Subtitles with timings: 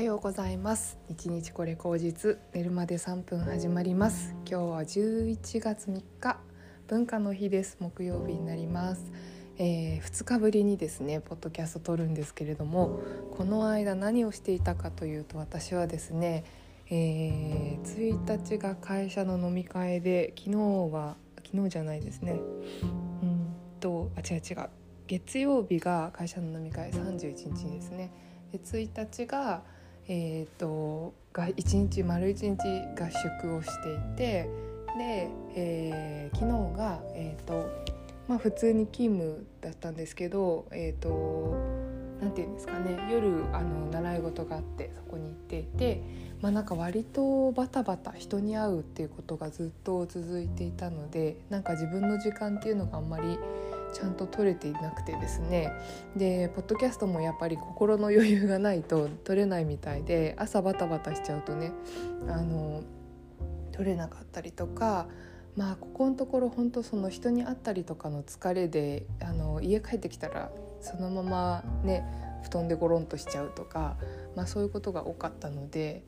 [0.00, 0.96] はようございます。
[1.10, 4.34] 一日これ口実寝るまで3分始まります。
[4.50, 6.38] 今日は11月3日
[6.88, 7.76] 文化の日です。
[7.80, 9.12] 木曜日になります。
[9.58, 13.02] えー、2日ぶりにですねポッドキャスト撮るんですけれども
[13.36, 16.44] この間何をしていたかというと私はですね、
[16.88, 20.56] えー、1日が会社の飲み会で昨日
[20.94, 22.40] は昨日じゃないですね。
[23.22, 24.70] うんとあ違う違う。
[25.08, 28.10] 月曜日が会社の飲み会31日ですね。
[28.50, 29.62] で1日が
[30.12, 34.50] えーと、が1日丸1日合宿をしていて
[34.98, 37.70] で、えー、昨日が、えーと
[38.26, 41.54] まあ、普通に勤務だったんですけどえ、ー、と
[42.20, 46.02] なんていうんですかね夜あの習い事があってそこに行っていて、
[46.40, 53.38] まあ、なんか割とバタバタ人に会うっていうことがずっと続いていたのでなんか自分の時間っていうのがあんまり
[53.92, 55.72] ちゃんと取れていなくてですね。
[56.16, 61.72] でポッドキャストもやっぱり心の余裕がないと取れないみたいで朝バタバタしちゃうとね
[62.28, 62.82] あの
[63.72, 65.08] 取れなかったりとか
[65.56, 70.50] まあここのところ本当その人に会ったりとかの疲れであの家帰ってきたら
[70.80, 72.04] そのままね
[72.42, 73.96] 布団でゴロンとしちゃうとか、
[74.36, 76.02] まあ、そういうことが多かったので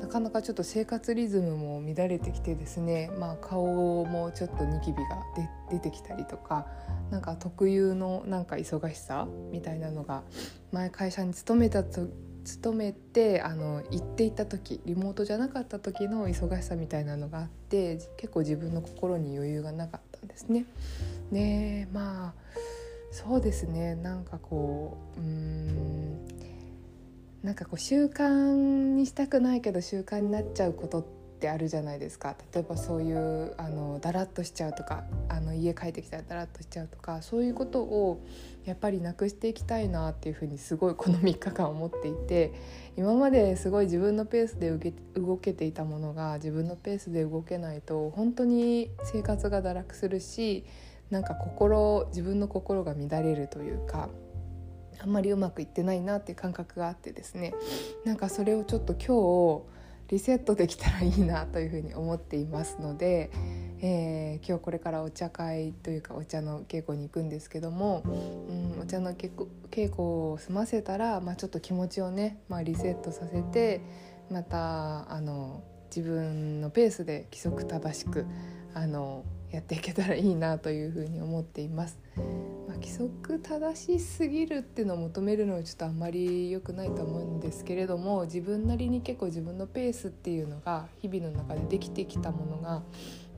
[0.00, 5.22] なかなかちょっと生活リズムも乱れてきてですね、まあ、顔もちょっとニキビが
[5.70, 6.66] 出てきたりとか
[7.10, 10.22] なんか特有のなんか忙しさみたいなのが
[10.72, 12.08] 前会社に勤めたと
[12.46, 20.64] 勤めてあの行っていた時リモートじゃなかった時の忙しさみたいなのがあって結構自分の心に余裕がなかったんですね。
[21.32, 22.34] でまあ
[23.16, 23.94] そうですね。
[23.94, 26.28] なんかこううん
[27.42, 31.04] なんかこう習慣にしたくないけど習慣になっちゃうことっ
[31.40, 32.36] てあるじゃないですか。
[32.52, 38.22] 例えばそういうあのだらっとしちゃうとかあの家帰ってきたらだらっとしちゃうとかそういうことを
[38.66, 42.52] やっぱりなくしていきたいなっていうふうにすごいこの 3日間思っていて
[42.98, 44.70] 今まですごい自分のペースで
[45.14, 50.66] 動けていたものが自分のペースで動けないと本当に生活が堕落するし
[51.10, 54.08] なんか心自分の心が乱れるというか
[55.00, 57.54] あんまりうまくいってないなっていう感覚があってですね。
[58.04, 59.76] なんかそれをちょっと今日
[60.08, 63.30] リセットできたらいいなというふうに思っていますので、
[63.80, 73.80] えー、今日これからお茶会というかお茶の稽古に行くんですけども、うん、お茶の稽古を済ませたら、まあ、ちょっと気持ちをね、まあ、リセットさせて
[74.30, 75.62] またあの
[75.94, 78.26] 自分のペースで規則正しく
[78.74, 79.24] あの
[79.56, 81.98] やっていけたらいいなというふに思っています。
[82.68, 92.82] まあ、規則正しすぎるっていうのを求めるのはちょっとあんまり良くないと思うんですけれども自分なりに結構自分のペースっていうのが日々の中でできてきたものが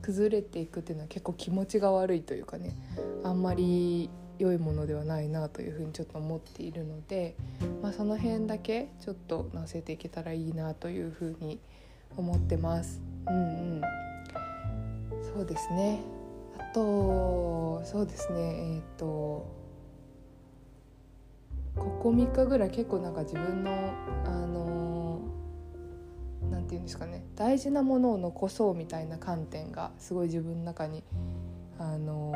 [0.01, 2.75] 崩れていくっていうのは結構気持ちが悪いというかね
[3.23, 4.09] あんまり
[4.39, 7.35] 良いものではないなというふうにちょっと思っているので、
[7.81, 11.59] まあ、その辺だけちょっと乗せていけたらいいなというふうに
[12.17, 13.01] 思ってます。
[13.25, 14.08] うんうん
[15.33, 15.99] そうですね。
[16.57, 18.39] あとそうですね。
[18.41, 19.59] えっ、ー、と
[21.75, 23.71] ここ3日ぐらい結構なんか自分の
[24.25, 25.21] あの
[26.49, 27.23] なんて言うんですかね。
[27.35, 31.03] 大事なものを残そうみたいな観点がすごい自分の中に
[31.77, 32.33] あの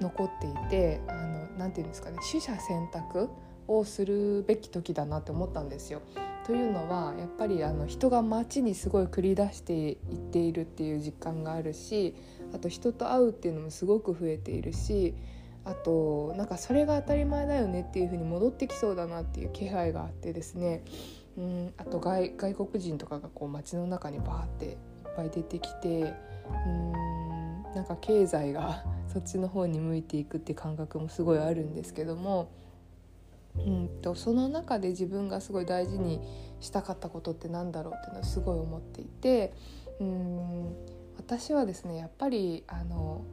[0.00, 2.18] 残っていてあのなんて言うんですかね。
[2.30, 3.30] 取捨選択
[3.66, 6.02] をするべき時だなって思ったんですよ。
[6.44, 9.96] というのはやっぱりあの人が街にすごい繰り出していっ
[10.30, 12.14] ているっていう実感があるし
[12.52, 15.14] あと人と会うっていうのもすごく増えているし
[15.64, 20.84] あとなんかそれが当たり前だよねっていう風に戻ってきそうだなっていう気配があってですね
[21.38, 24.76] うんあと外国人とかがこう街の中にバーっていっ
[25.16, 26.14] ぱい出てきて
[26.66, 26.92] うん
[27.74, 32.48] なんか経済が そっちの方に向いていくって感覚もすごいあるんですけども。
[33.56, 36.20] うんとその中で自分がすごい大事に
[36.60, 39.52] したかったことって何だろうっていうのはすごい思っていて
[40.00, 40.76] うん
[41.16, 43.24] 私はですねやっぱりあの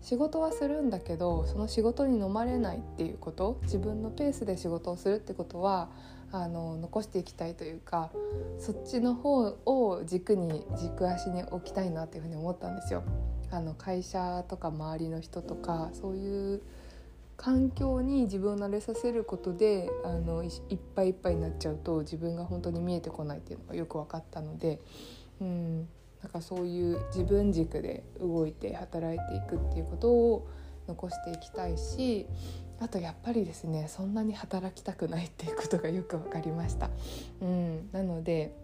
[0.00, 5.90] 仕事はするんだけどその仕事に飲まれないっていうこと自分のペースで仕事をするってことは
[6.32, 8.10] あの残していきたいというか
[8.58, 13.04] そっちの方を軸に軸足に置きたいなっていうふうに思ったんですよ。
[13.50, 16.62] あの会社とか周りの人とかそういう
[17.36, 20.50] 環境に自分を慣れさせることであのいっ
[20.94, 24.80] ぱいいっぱいになっちゃうと自分が本当に見えてこないっていうのがよく分かったので、
[25.40, 25.88] うん、
[26.22, 30.48] なんかそういう自分軸で動いて働いていくっていうことを
[30.88, 32.26] 残していきたいし
[32.80, 36.90] あとやっぱりですねそんなに働きたくないっていうことがよく分かりました。
[37.40, 38.54] うん、なので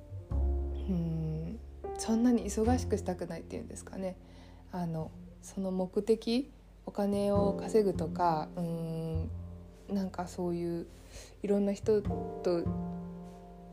[0.88, 1.59] うん。
[1.99, 4.17] そんなに忙しくしたくないっていうんですかね。
[4.73, 5.11] あの
[5.43, 6.50] その目的
[6.88, 9.31] お金を稼ぐとかうん
[9.90, 10.87] なんかそういう
[11.43, 12.64] いろんな人と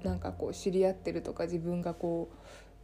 [0.04, 2.36] なんかこう知り合ってるとか自分がこう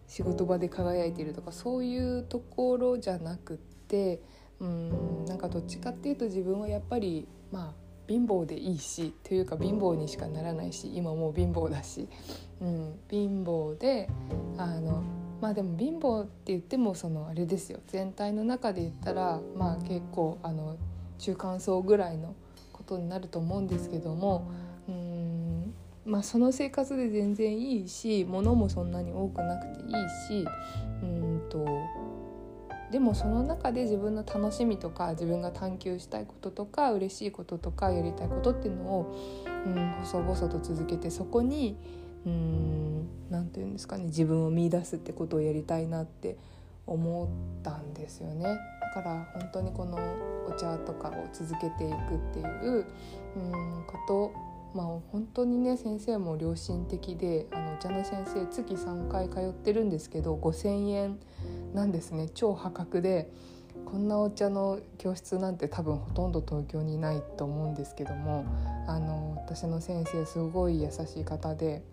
[0.09, 4.21] 仕事場で輝いてるとかそういうところじゃなくって
[4.61, 12.07] うんなんかどっちかっていうと自分はやっぱりまあ貧乏でいいしというか貧乏にしかならないし今もう貧乏だし、
[12.61, 14.09] うん、貧乏で
[14.57, 15.03] あの
[15.41, 17.79] まあでも貧乏って言ってもそのあれですよ。
[17.87, 20.77] 全体の中で言ったらまあ結構あの
[21.17, 22.35] 中間層ぐらいの
[22.71, 24.49] ことになると思うんですけども
[24.87, 25.73] うん
[26.05, 29.89] まあその生活で全然いいし物もそんなに多くなくていい
[30.27, 30.47] し
[31.01, 31.65] うんと
[32.91, 39.15] でもその中で自分の楽しみとか自分が探求したいこととか嬉しいこととかやりたいことっていうのを、
[39.65, 41.77] うん、細々と続けてそこに
[42.25, 46.37] 何て言うんですかね自分を見いだすってことをやりたいなって
[46.85, 48.43] 思ったんですよね。
[48.95, 49.97] だから本当にこの
[50.47, 52.85] お茶とかを続けていくっていう
[53.35, 54.31] うんこと
[54.73, 61.19] まあ本当にね先生も良心的であのお茶の先生月3回通ってるんですけど5,000円
[61.73, 63.31] なんですね超破格で
[63.85, 68.45] こんなお茶の教室なんて多分ほとんど東京にないと思うんですけども
[68.87, 71.83] あの私の先生すごい優しい方で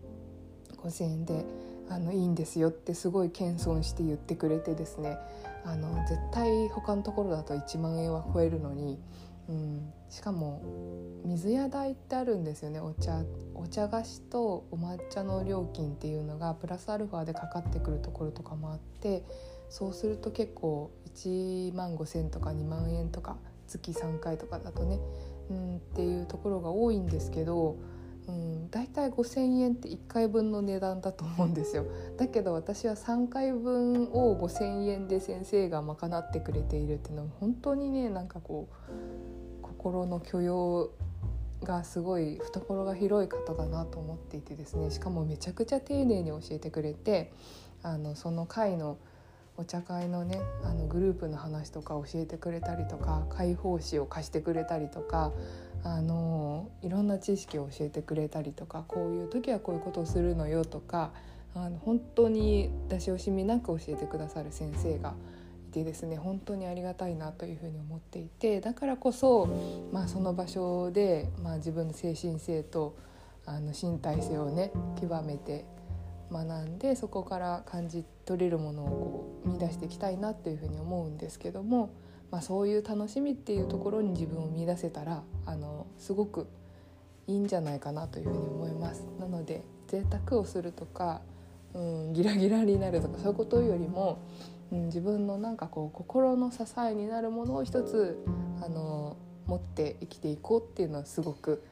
[0.83, 1.45] 5,000円で
[1.89, 5.19] あのいいんですよってすごい謙遜して言ってくれてですね。
[5.65, 8.99] あの絶対他のところだと1万円は超えるのに、
[9.49, 10.63] うん、しかも
[11.25, 12.81] 水屋代ってあるんですよね。
[12.81, 13.23] お茶
[13.55, 19.25] お茶菓子とお抹茶の料金っていうのがプラスアルファでかかってくるところとかもあって
[19.69, 23.37] そうすると結構1万5,000とか2万円とか
[23.67, 24.99] 月3回とかだとね、
[25.51, 27.77] うん、っていうところが多いんですけど、
[28.29, 31.87] うん、大体5,000円って1回分の値段だと思うんですよ。
[32.19, 40.91] だけど私は3回分を5,000円で先生が賄ってくれているっていうのは本当にねなんかこう心の許容
[41.65, 47.33] がすごい懐が広い方だなと思っていてですねしかもめちゃくちゃ丁寧に教えてくれて
[47.83, 48.99] あのその会の
[49.59, 55.33] お茶会のねあのグループの話とか教えてくれたりとか解放誌を貸してくれたりとか
[55.83, 61.11] あのいろんな知識を教えてくれたりとかこういう時はこういうことをするのよとか
[61.57, 65.15] あの本当に出し惜しみなく教えてくださる先生が
[65.69, 69.49] いてですね本当にありがたいなというふうに思っていてだからこそ、
[69.93, 72.97] まあ、その場所で、まあ、自分の精神性と
[73.45, 74.71] あの身体性をね
[75.01, 75.65] 極めて
[76.31, 81.91] 学んでそこから感じ取れるものをこう見出していきたいなっていうふうに思うんですけども、
[82.31, 86.47] まあ、そういう楽しみっていうところに自分を見出せたらあのすごく
[87.27, 89.05] いいんじゃないかなというふうに思います。
[89.19, 91.21] なので贅沢をするとか、
[91.75, 94.19] うん、ギラギラになるとかそういうことよりも、
[94.73, 98.19] うん、自分のなんかこう心の支えになるものを一つ
[98.63, 99.17] あの
[99.47, 101.63] 持って生きていこうっていうのはすごく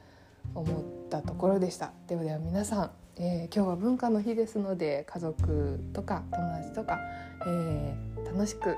[0.55, 1.91] 思ったところでした。
[2.07, 6.99] ではでは皆さんえー、今日は文化の日ですので家族とか友達とか、
[7.47, 8.75] えー、楽しく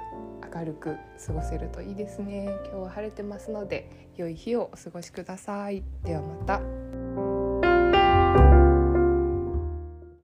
[0.54, 0.96] 明るく
[1.26, 2.46] 過ごせるといいですね。
[2.72, 5.84] 今日は晴れてますので良い日をお過ごしください。
[6.04, 6.79] ではまた。